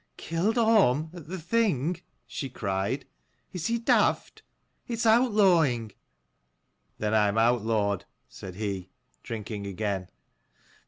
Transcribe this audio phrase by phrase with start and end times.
[0.17, 3.05] "Killed Orm at the Thing?" she cried."
[3.53, 4.41] Is he daft?
[4.87, 5.91] It's outlawing!"
[6.97, 8.89] "Then I am outlawed," said he,
[9.21, 10.09] drinking again.